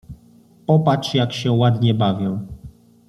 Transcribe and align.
—Popatrz, 0.65 1.13
jak 1.13 1.33
się 1.33 1.51
ładnie 1.51 1.93
bawię. 1.93 2.39